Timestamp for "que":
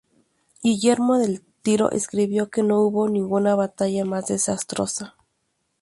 2.49-2.63